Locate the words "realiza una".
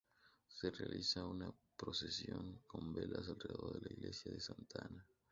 0.71-1.53